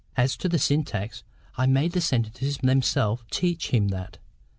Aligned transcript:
As 0.17 0.35
to 0.37 0.49
the 0.49 0.57
syntax, 0.57 1.21
I 1.59 1.67
made 1.67 1.91
the 1.91 2.01
sentences 2.01 2.57
themselves 2.57 3.21
teach 3.29 3.69
him 3.69 3.89
that. 3.89 4.17